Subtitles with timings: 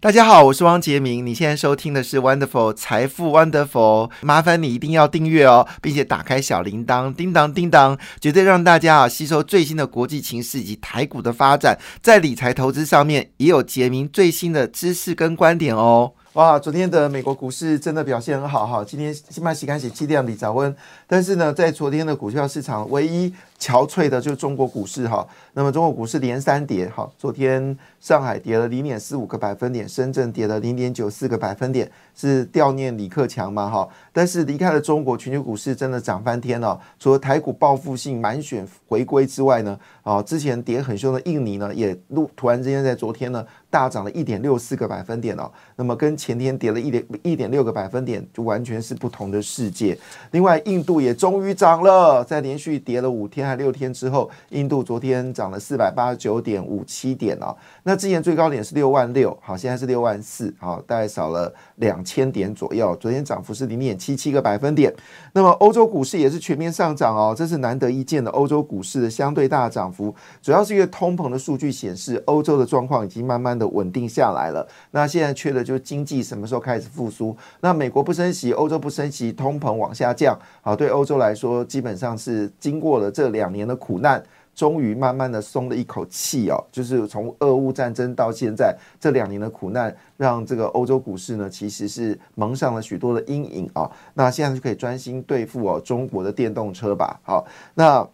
[0.00, 1.26] 大家好，我是汪杰明。
[1.26, 16.12] 你现在收听的是 Wonderful 财富 Wonderful，麻烦你一定要订阅哦，并且打开小铃铛，叮当叮当，绝对让大家啊吸收最新的国际情势以及台股的发展，在理财投资上面也有杰明最新的知识跟观点哦。
[16.34, 20.72] 哇，昨天的美国股市真的表现很好哈，今天新麦洗干洗气量比早温，
[21.08, 23.34] 但是呢，在昨天的股票市场唯一。
[23.58, 33.88] 憔悴的就是中国股市哈，那么中国股市连三跌哈，昨天上海跌了零点四五个百分点，深圳跌了零点九四个百分点，是悼念李克强嘛哈？
[34.12, 36.80] 但是离开了中国，全球股市真的涨翻天了。
[37.00, 45.50] 除了台股报复性满选回归之外呢，啊，之前跌很凶的印尼呢，也突突然之间在昨天呢大涨了一点六四个百分点哦。
[45.74, 49.98] 那么跟前天跌了一点一点六个百分点，就完全是不同的世界。
[50.30, 53.47] 另外，印度也终于涨了，在连续跌了五天。
[53.56, 57.56] 六天之后，印度昨天涨了四百八十九点五七点哦。
[57.82, 62.94] 那之前最高点是六万六，好，现在是六万四，好，大概少了两千点左右。
[63.00, 64.94] 昨天涨幅是零点七七个百分点。
[65.32, 74.66] 那么欧洲股市也是全面上涨哦，这是难得一见的欧洲股市的相对大涨幅，主要是因为通膨的数据显示，欧洲的状况已经慢慢的稳定下来了。
[74.90, 77.36] 那现在缺的就是经济什么时候开始复苏？
[77.60, 83.37] 那美国不升息，欧洲不升息，通膨往下降，好，对欧洲来说，基本上是经过了这两。
[83.38, 84.20] 两年的苦难，
[84.52, 86.58] 终于慢慢的松了一口气哦。
[86.72, 93.88] 就是从俄乌战争到现在这两年的苦难，让这个欧洲股市呢，其实是蒙上了许多的阴影啊。
[94.14, 97.20] 那现在就可以专心对付哦中国的电动车吧。
[97.22, 98.04] 好，那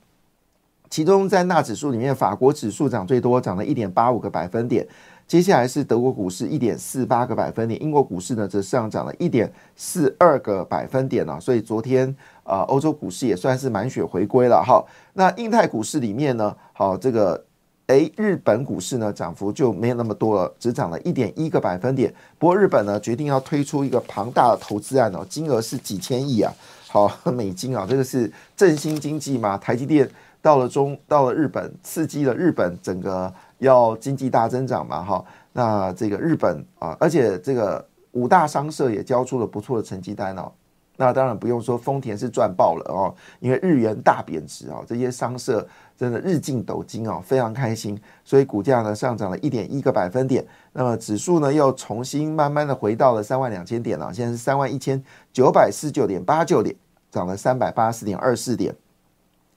[0.91, 4.87] 其中在纳指数里面，法国指数涨最多，涨了一点八五个百分点。
[5.27, 11.41] 接下来是德国股市一点四八个百分点，英国股市呢则上涨了一点四二个百分点啊。
[11.41, 12.15] 所以昨天。
[12.45, 14.85] 啊，欧洲股市也算是满血回归了哈。
[15.15, 17.45] 那印太股市里面呢，好这个，
[17.89, 22.15] 诶，日本股市呢涨幅就没有那么多了，只涨了一点一个百分点。
[22.39, 26.53] 不过日本呢决定要推出一个庞大的投资案哦，金额是几千亿啊，
[26.89, 29.59] 好 美金啊，这个是振兴经济嘛。
[29.59, 30.09] 台积电
[30.41, 35.25] 到了中到了日本，刺激了日本整个要经济大增长嘛哈。
[35.53, 37.83] 那这个日本啊，而且这个
[38.13, 40.53] 五大商社也交出了不错的成绩单哦。
[40.97, 45.67] 那当然不用说，丰田是赚爆了哦，因为日元大贬值啊，这些商社
[45.99, 50.47] 真的日进斗金哦，非常开心，所以股价呢上涨了一点一个百分点。
[50.73, 56.75] 那么指数呢又重新慢慢的回到了三万两千点了，现在是三万一千九百四十九点八九点，
[57.11, 58.75] 涨了三百八十点二四点。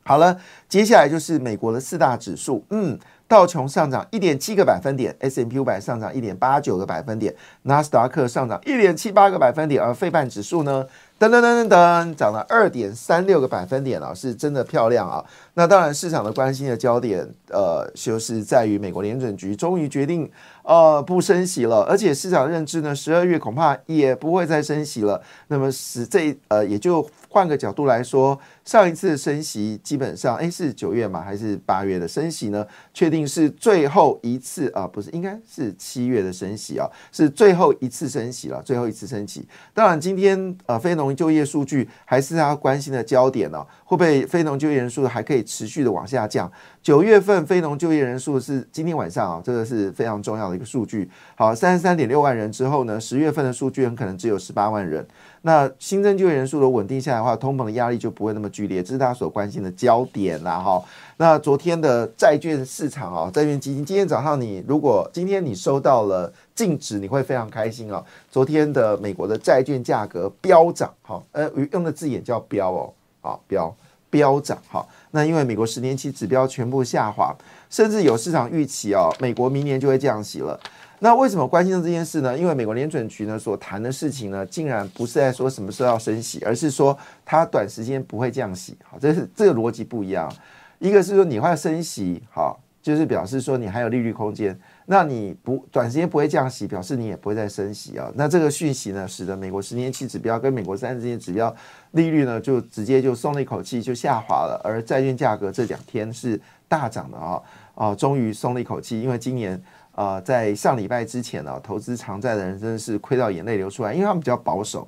[0.03, 2.97] 好了，接下来就是美国的四大指数，嗯。
[3.29, 10.87] 道琼上涨一点七个百分点，S M P 五百上涨一点八九个百分点，纳斯达克上涨一点七八个百分点，而费半指数呢，
[11.19, 15.25] 噔噔噔噔噔，涨了二点三六个百分点啊，是真的漂亮啊！
[15.55, 25.19] 那当然，市场的关心的焦点，呃，就是在于美国联准局终于决定，呃，不升息了，而且市场认知呢，十二月恐怕也不会再升息了。
[25.47, 28.39] 那么使这呃，也就换个角度来说。
[28.63, 32.67] 上一次升息基本上，哎，是九月嘛，还是八月的升息呢？
[32.94, 39.47] 确定是最后一次啊，不是，应该是七月的升息啊，是最后一次升息了，最后一次升息。
[39.73, 46.51] 当然，今天呃，非农就业数据还是大家关心的焦点呢，会不会非农就业人数还可以持续的往下降？
[46.81, 51.09] 九月份非农就业人数是今天晚上啊，这个是非常重要的一个数据。
[51.35, 55.06] 好，三十三点六万人之后呢，十月份的数据很可能只有十八万人。
[55.41, 60.81] 那新增就业人数的稳定下来的话，通膨的压力就不会那么剧烈，这是大家所关心的焦点啦哈。
[61.19, 68.03] 那昨天的债券市场啊，债券基金，今天早上你如果今天你收到了净值，你会非常开心啊。
[68.29, 73.75] 昨天的美国的债券价格飙涨，哈，呃，用的字眼叫飙哦，啊，飙
[74.11, 74.88] 飙涨哈。
[75.09, 77.35] 那因为美国十年期指标全部下滑，
[77.67, 80.59] 甚至有市场预期哦，美国明年就会降息了。
[80.99, 82.37] 那为什么关心到这件事呢？
[82.37, 88.78] 因为美国联准局呢所谈的事情呢，竟然不是在说什么时候要升息，而是说它短时间不会降息。
[88.84, 90.31] 好，这是这个逻辑不一样。
[90.79, 94.58] 一个是说你会升息，好，就是表示说你还有利率空间。
[94.85, 98.12] 那你不短时间不会降息，表示你也不会再升息啊。
[98.16, 101.53] 那这个讯息呢，使得美国十年期指标跟美国三十年指标
[101.91, 104.62] 利率呢，就直接就松了一口气，就下滑了。
[104.64, 107.41] 而债券价格这两天是大涨的啊
[107.76, 109.62] 啊，终于松了一口气，因为今年。
[109.97, 114.88] 啊，在上礼拜之前呢，投资长债的人真的是亏到眼泪流出来，因为他们比较保守，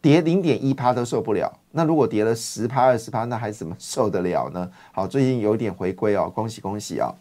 [0.00, 1.52] 跌零点一趴都受不了。
[1.72, 4.70] 那如果跌了十趴、二十趴，那还怎么受得了呢？
[4.92, 7.12] 好，最近有点回归哦，恭喜恭喜啊！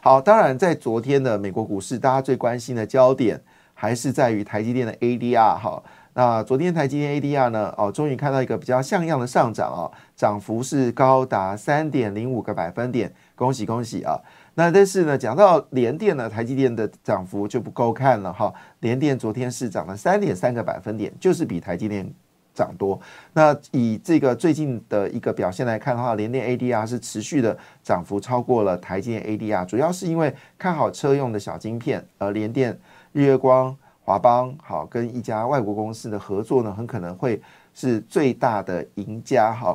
[0.00, 3.40] 好，当然在昨天的美国股市，大家最关心的焦点
[3.74, 5.82] 还是在于台积电的 ADR 哈。
[6.14, 14.18] 那昨天台积电 ADR 呢，哦，终于看到一个比较像样的上涨啊，涨幅是高达三点零五个百分点，恭喜恭喜啊！
[14.60, 18.52] 那但是呢，讲到联电呢，台积电的涨幅就不够看了哈。
[18.80, 22.06] 联电昨天是涨了三点三个百分点，就是比台积电
[22.52, 23.00] 涨多。
[23.32, 32.78] 那以这个最近的一个表现来看的话，联电 ADR 是持续的涨幅超过了台积电 ADR，主要是因为看好车用的小晶片，而联电、
[33.12, 33.74] 日月光、
[34.04, 37.40] 华邦好跟一家外国公司的合作呢，很可能会
[37.72, 39.74] 是最大的赢家哈。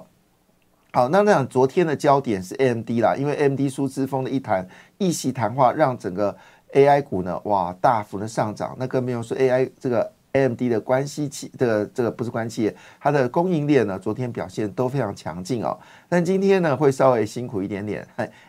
[0.95, 4.65] 好，那那样昨天的焦点是 AMD 啦，因为 AMD 苏之峰的一谈
[4.97, 6.33] 一席谈话，让整个
[6.71, 8.73] AI 股呢，哇，大幅的上涨。
[8.79, 15.77] 那更没有说 AI 这个 AMD 的关系企，这个这个不是关系，它的供应链呢，昨天表现都非常强劲哦。
[16.09, 18.05] 但今天呢，会稍微辛苦一点点。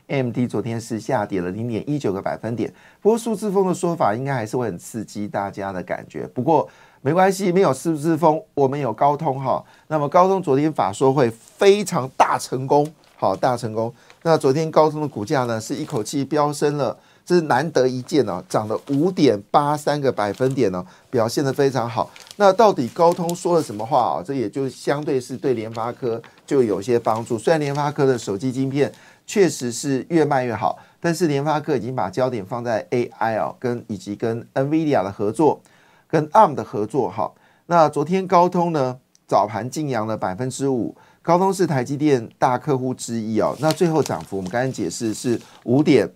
[0.08, 6.26] AMD 昨天是下跌了零点一九个百分点，不过数字峰的说法应该还是会很刺激大家的感觉。
[6.34, 6.68] 不过。
[7.02, 9.64] 没关系，没有数字风，我们有高通哈。
[9.86, 12.84] 那么高通昨天法说会非常大成功，
[13.14, 13.94] 好大成功。
[14.24, 22.08] 那昨天高通的股价呢，是一口气飙升了，这是难得一见哦，涨了五点八三个百分点呢，表现的非常好。
[22.36, 24.22] 那到底高通说了什么话啊？
[24.24, 27.36] 这也就相对是对联发科就有些帮助。
[27.36, 28.90] 虽然联发科的手机晶片
[29.26, 35.60] 确实是越卖越好，但是联发科已经把焦点放在 AI 哦，跟以及跟 NVIDIA 的合作。
[36.08, 37.32] 跟 ARM 的合作，哈，
[37.66, 38.96] 那昨天高通呢
[39.26, 46.08] 早盘净扬了百分之五，高通是台积电大客户之一哦，那最后涨幅我们刚才解释是五点，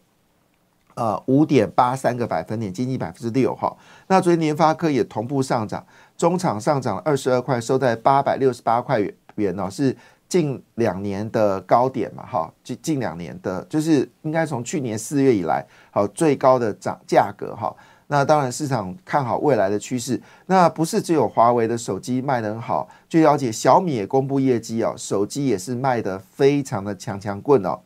[0.94, 3.76] 呃五点八三个百分点，接近百分之六哈。
[4.08, 5.84] 那昨天联发科也同步上涨，
[6.16, 9.00] 中场上涨了二十二块，收在八百六十八块
[9.36, 9.96] 元哦，是
[10.28, 17.74] 近两年的高点嘛，哈，近近两年的，就是应该从去年四月以来，好最高的涨价格哈。
[18.12, 20.20] 那当然，市场看好未来的趋势。
[20.46, 27.78] 那不是只有华为的手机卖得很好，据了解，小米也公布业绩哦，手机也是卖得非常的强强棍哦。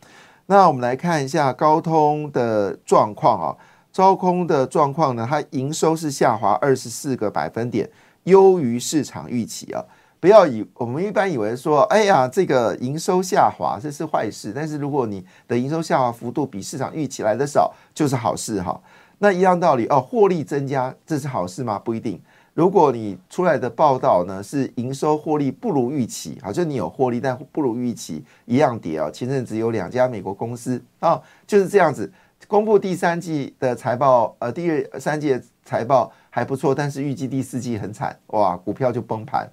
[0.46, 3.56] 那我们来看一下高通的状况啊，
[3.90, 7.88] 招空的状况呢，它营收是下滑二十四个百分点，
[8.24, 9.82] 优于市场预期啊。
[10.20, 18.80] 不要以我们一般以为说，哎呀，这个营收下滑这是坏事，但是如果你的营收下滑幅度比市场预期来的少，就是好事哈。
[19.18, 21.78] 那一样道理哦，获利增加这是好事吗？
[21.78, 22.20] 不一定。
[22.54, 29.10] 如果你出来的报道呢是营收获利不如预期，好，就你有获利但不如预期，一样跌啊。
[29.10, 32.10] 前阵子有两家美国公司啊，就是这样子
[32.46, 39.50] 公布第三季的财报，呃，第二三季的财报还不错，但是预计第四季很惨，哇，股票就崩盘。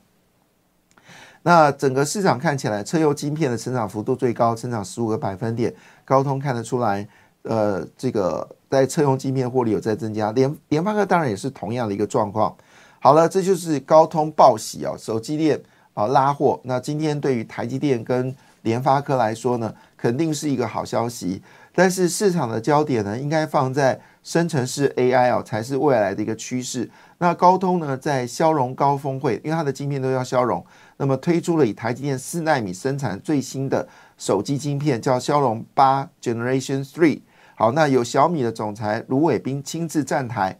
[1.42, 5.74] 那整个市场看起来，车用晶片的成长幅度最高，成长十五个百分点，
[6.06, 7.08] 高通看得出来。
[7.44, 12.56] 呃，这个在车用晶片获利有在增加，联联发科当然也是同样的一个状况。
[13.04, 15.60] 好了，这就是高通报喜哦，手机链
[15.96, 16.60] 啊拉货。
[16.66, 21.42] 那今天对于台积电跟联发科来说呢，肯定是一个好消息。
[21.74, 26.88] 但是市场的焦点呢，应该放在生成式 AI 哦，才是未来的一个趋势。
[27.18, 30.64] 那高通呢，在骁龙高峰会，因为它的晶片都要骁龙，
[30.98, 37.22] 那么推出了以台积电四纳米生产最新的手机晶片，叫骁龙八 Generation Three。
[37.56, 40.60] 好，那有小米的总裁卢伟斌亲自站台，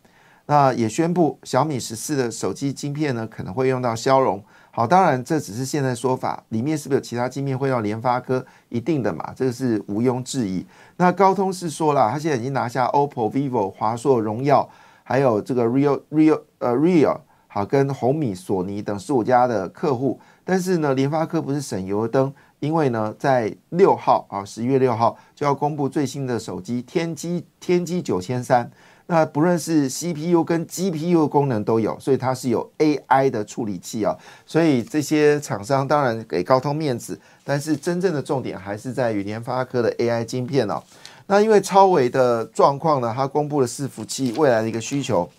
[0.52, 4.44] 那也宣布小米十四的手机晶片呢可能会用到骁龙。
[4.70, 8.46] 好，当然这只是现在说法，里面是不是有其他晶片会到联发科？
[8.68, 10.66] 一定的嘛，这个是毋庸置疑。
[10.98, 14.70] 那高通是说了，他现在已经拿下 OPPO、vivo、华硕、荣耀，
[15.04, 20.20] 还有这个 real real 呃 real 好跟红米、索尼等十五家的客户。
[20.44, 22.34] 但是呢，联发科不是省油的灯。
[22.60, 28.70] 因为呢，在六号啊，十一月六号就要公布最新的手机天玑天玑九千三，
[29.12, 40.82] 那不论是 CPU 跟 GPU 功能都有，所以它是有 AI 的处理器哦，所以这些厂商当然给高通面子，但是真正的重点还是在于联发科的 AI 晶片哦。
[41.28, 45.30] 那因为超维的状况呢，它公布了伺服器未来的一个需求，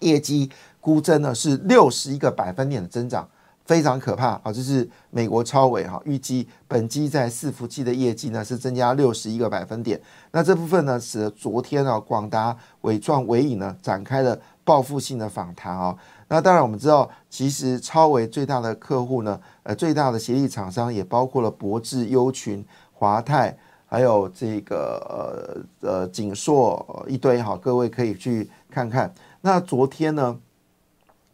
[0.00, 0.50] 业绩
[0.80, 3.28] 估增呢是六十一个百分点的增长。
[3.66, 4.52] 非常可怕啊！
[4.52, 10.00] 这是美国超伟哈，预计本机在伺服器的业绩呢是增加六十一个百分点。
[10.30, 15.96] 那这部分呢，使得昨天啊，广达、伟创、伟影呢展开了报复性的访谈啊。
[16.28, 29.12] 那当然我们知道，其实超伟最大的客户呢，呃，最大的协力厂商也包括了博智、优群、华泰，还有这个呃呃景硕一堆哈，各位可以去看看。
[29.40, 30.38] 那昨天呢，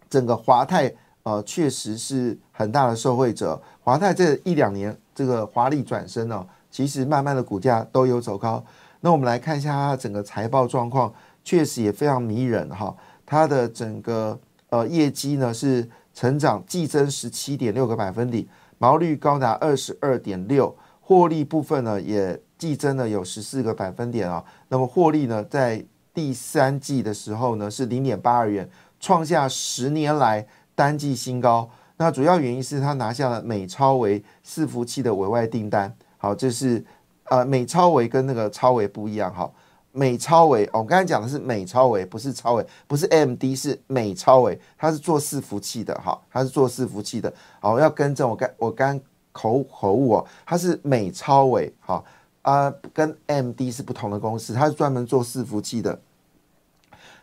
[0.09, 0.95] 整个华泰。
[1.25, 3.61] 呃，确实是很大的受惠者。
[3.83, 8.65] 华泰这一两年这个华丽转身呢，其实慢慢的股价都有走高。
[9.01, 11.13] 那我们来看一下它整个财报状况，
[11.45, 12.95] 确实也非常迷人哈。
[13.27, 14.39] 它的整个
[14.71, 18.47] 呃业绩呢是成长季增十七点六个百分点，
[18.79, 24.45] 毛率高达二十二点六，获利部分呢也季增了有十四个百分点啊。
[24.69, 28.69] 那么获利呢在第三季的时候呢是零点八二元，
[29.01, 31.69] 创下十年来单季新高。
[31.97, 35.95] 那主要原因是它拿下了美超维伺服器的委外订单。
[36.19, 36.85] 好，这是。
[37.31, 39.51] 呃，美超维跟那个超维不一样哈。
[39.93, 47.33] 美超维，我刚才讲的是美超维，不是超维，不是 MD，是美超维，它是做伺服器的哈，它是做伺服器的。
[47.59, 49.01] 好，要更正，我刚我刚
[49.31, 52.05] 口口误哦，它是美超维，哈
[52.43, 55.99] 啊，跟 MD 是不同的公司，它是专门做伺服器的。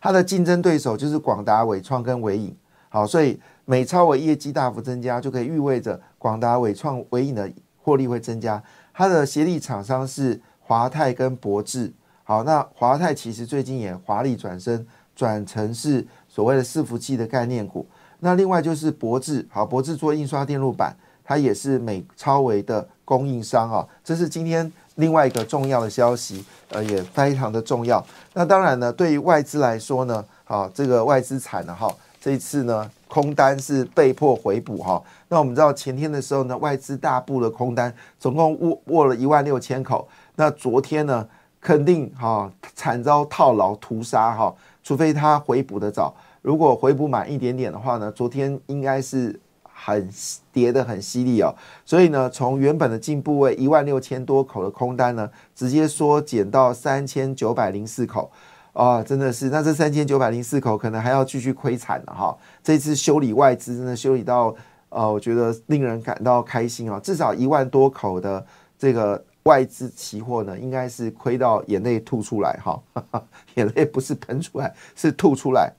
[0.01, 2.55] 它的竞争对手就是广达、伟创跟伟影，
[2.89, 8.61] 好，所以美超维业绩大幅增加，就可以意味着广达、伟创、伟影的获利会增加。
[8.93, 11.93] 它的协力厂商是华泰跟博智，
[12.23, 17.87] 好，那华泰其实最近也华丽转身，转成是所谓的伺服器的概念股。
[18.19, 23.87] 那另外就是博智，好，博智做印刷电路板，它也是美超维的供应商啊。
[24.03, 28.05] 这是今天另外一个重要的消息，呃，也非常的重要。
[28.33, 31.89] 那当然呢，对于外资来说呢，好，这个外资惨了哈，
[32.19, 32.89] 这一次呢。
[33.09, 41.27] 空单是被迫回补哈，那我们知道前天的时候呢，外资大部的空单总共握握了一万六千口，那昨天呢，
[41.59, 50.07] 肯定哈惨遭套牢屠杀哈，除非它回补的早，如果回补满一点点的话呢，昨天应该是很
[50.53, 51.51] 跌的很犀利哦，
[51.83, 58.29] 所以呢，从原本的进步位一万六千多口的空单呢，直接缩减到三千九百零四口。
[58.79, 62.37] 啊，真的是，那这三千九百零四口可能还要继续亏惨了哈。
[62.63, 64.55] 这次修理外资真的修理到，
[64.87, 66.97] 呃，我觉得令人感到开心啊。
[66.97, 68.45] 至少一万多口的
[68.77, 72.81] 这个外资期货呢，应该是亏到眼泪吐出来哈，
[73.55, 75.73] 眼泪不是喷出来，是吐出来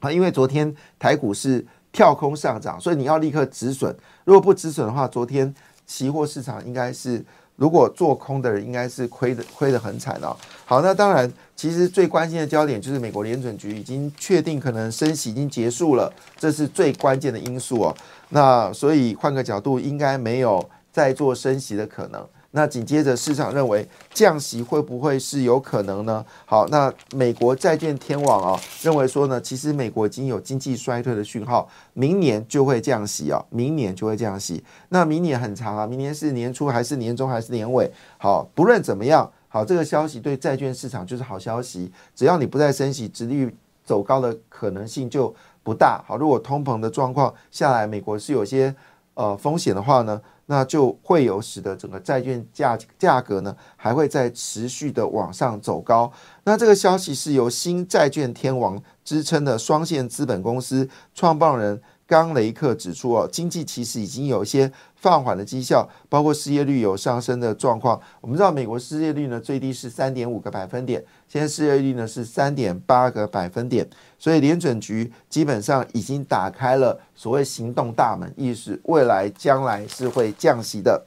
[0.00, 0.10] 啊。
[0.10, 3.96] 因为昨天台股是跳空上涨，所以你要立刻止损。
[4.24, 5.54] 如果不止损的话，昨天
[5.86, 7.24] 期货市场应该是。
[7.58, 10.34] 如果做空的人应该是亏的，亏得很惨哦。
[10.64, 17.96] 好，那当然，其实最关心的焦点就是美国联准局已经确定可能升息已经结束了，这是最关键的因素哦。
[18.28, 22.24] 那所以换个角度，应该没有再做升息的可能。
[22.52, 26.24] 那紧接着，市场认为降息会不会是有可能呢？
[26.46, 34.64] 好，那美国债券天网啊认为说呢，其实美国已经有经济衰退的讯号，明年就会降息啊，明年就会降息。
[34.88, 37.92] 那明年很长啊，明年是年初还是年中还是年尾？
[38.16, 41.92] 好，不论怎么样，好，这个消息对债券市场就是好消息。
[42.14, 46.02] 只要你不再升息，殖利率走高的可能性就不大。
[46.06, 48.74] 好，如果通膨的状况下来，美国是有些
[49.12, 50.18] 呃风险的话呢？
[50.50, 56.10] 那就会有使得整个债券价价格呢，还会在持续的往上走高。
[56.44, 61.80] 那这个消息是由新债券天王支撑的双线资本公司创办人。
[62.08, 68.00] 刚雷克指出，哦，经济其实已经有一些放缓的迹象，包括失业率有上升的状况。
[68.22, 73.86] 我们知道，美国失业率呢最低是三点五个百分点，现在失业率呢是三点八个百分点，
[74.18, 81.04] 所以联准局基本上已经打开了所谓行动大门，意思未来将来是会降息的。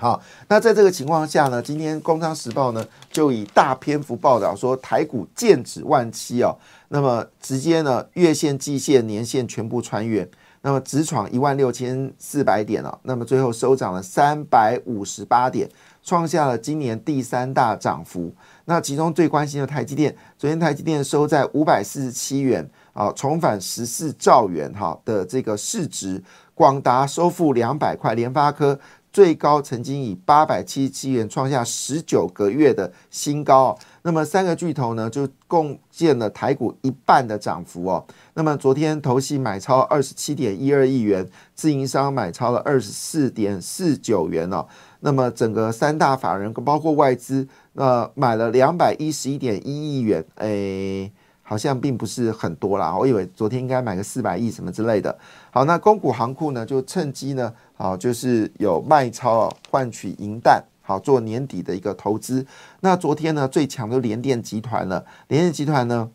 [0.00, 6.56] 好，那在这个情况下呢，今天《工商时报》呢就以大篇幅报道说，台股剑指万七哦。
[6.88, 10.26] 那么直接呢，月线、季线、年线全部穿越，
[10.62, 12.98] 那么直闯一万六千四百点了。
[13.02, 15.68] 那么最后收涨了三百五十八点，
[16.02, 18.32] 创下了今年第三大涨幅。
[18.64, 26.24] 那其中最关心的台积电，昨天台积电收在五百四十七元啊，重返十四兆元哈的这个市值。
[26.52, 28.78] 广达收复两百块，联发科。
[29.12, 38.06] 最高曾经以八百七十七元创下十九个月的新高，那么三个巨头呢就贡献了台股一半的涨幅哦。
[38.34, 44.66] 那么昨天投系买超二十七点一二亿元，自营商买超了二十四点四九元哦。
[45.00, 51.12] 那么整个三大法人包括外资，那买了两百一十一点一亿元，诶。
[51.50, 55.18] 好像并不是很多啦，我以为昨天应该买个四百亿什么之类的。
[55.50, 62.46] 好，那公股行库呢，就趁机呢，好就是有卖超换取银弹，好做年底的一个投资。
[62.78, 66.08] 那昨天呢，最强的联电集团了，联电集团呢，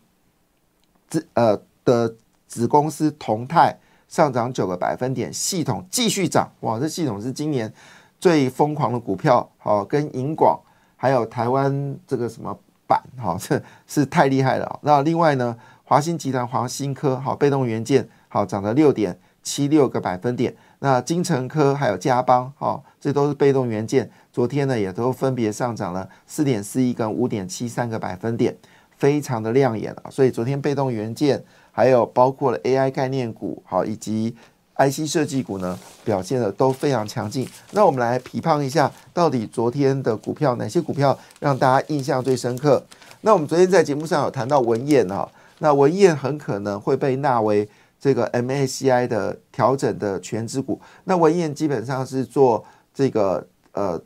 [1.09, 2.15] 子呃的
[2.47, 3.77] 子公司同泰
[4.07, 7.73] 上涨九个百分点，系统继续涨，哇，这系统是今年
[8.21, 10.57] 最疯狂的股票，好跟银广
[10.95, 12.57] 还有台湾这个什么。
[12.87, 14.79] 板哈，这是太厉害了。
[14.83, 20.55] 那另外呢，华兴集团、华兴科好被动元件好涨了六点七六个百分点。
[20.79, 28.55] 那金城科还有嘉邦，哈，这都是被动元件，昨天呢也都分别上涨了四点四一跟五点七三个百分点，
[28.97, 30.09] 非常的亮眼啊。
[30.09, 34.35] 所以昨天被动元件还有包括了 AI 概念股，好以及
[34.77, 37.47] IC 设计股呢，表现的都非常强劲。
[37.71, 42.83] 那我们来批判一下，到底昨天的股票哪些股票让大家印象最深刻？
[43.21, 45.29] 那我们昨天在节目上有谈到文彦哈，
[45.59, 47.67] 那文彦很可能会被纳为。
[47.97, 52.63] 这个 MACI 的调整的全指股，那文彦基本上是做
[52.93, 53.99] 这个呃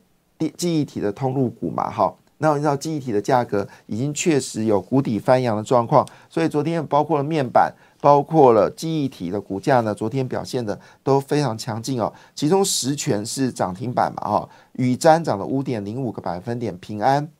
[0.56, 7.70] 记忆体的通路股嘛，哈，那我们知道记忆体的价格已经确实有谷底翻扬的状况，所以昨天包括了面板，
[8.00, 17.30] 包括了记忆体的股价呢，昨天表现的都非常强劲哦，其中十全是涨停板嘛，哈，宇瞻涨了五点零五个百分点，平安。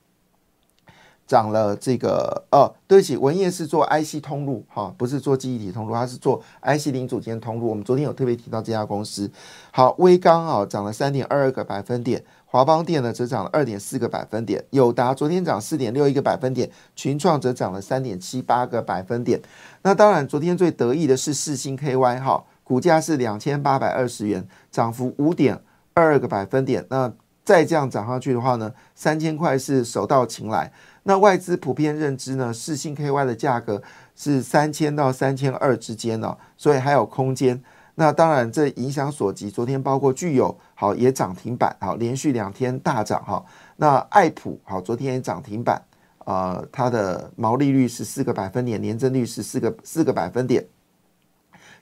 [1.27, 7.69] 涨了这个哦，对不起，文业是做 IC 通路哈，不是做记忆体通路，它是做 IC 零组件通路。
[7.69, 9.31] 我们昨天有特别提到这家公司。
[9.71, 19.41] 好，微刚啊涨了三点二二个百分点，华邦电呢则涨了二点四个百分点，友达昨天涨四点六一个百分点，群创则涨了三点七八个百分点。
[19.83, 25.61] 那当然，昨天最得意的是四星 KY 哈，股价是两千八百二十元，涨幅五点
[25.95, 26.85] 二二个百分点。
[26.91, 27.13] 那
[27.45, 30.73] 再这样涨上去的话呢，三千块是手到擒来。
[31.05, 33.81] 那外资普遍认知呢，四星 KY 的价格
[34.17, 37.63] 是三千到三千二之间哦，所以还有空间。
[37.95, 43.45] 那当然，这影响所及，昨天包括具有好也涨停板，好连续两天大涨哈。
[43.77, 45.83] 那爱普好昨天也涨停板，
[46.25, 50.67] 呃，它的毛利率是四个百分点，年增率是四个四个百分点，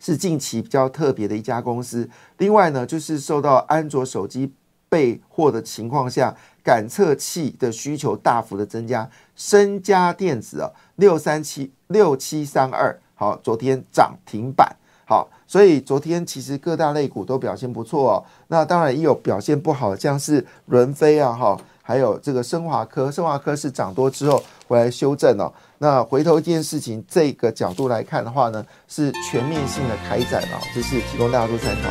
[0.01, 2.09] 是近期比较特别的一家公司。
[2.39, 4.53] 另外呢，就是受到安卓手机。
[4.91, 6.35] 备货的情况下，
[6.65, 9.07] 感测器的需求大幅的增加。
[9.37, 14.75] 深家电子啊，六三七六七三二，好，昨天涨停板，
[15.09, 18.25] 好，所以昨天其实各大类股都表现不错哦。
[18.49, 21.59] 那当然也有表现不好，像是伦飞啊，哈。
[21.81, 25.51] 还有这个升华科，升华科是涨多之后回来修正哦。
[25.79, 31.89] 那回头一件事情，这个角度来看的话呢，是全面性的开展哦，这是提供大家做参考。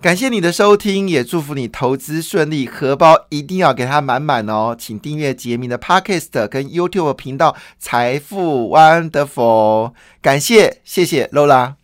[0.00, 4.76] 感谢你的收听，也祝福你投资顺利，荷包一定要给它满满哦。
[4.78, 11.80] 请订阅杰明的 Podcast 跟 YouTube 频道财富 Wonderful，感谢谢谢 Lola。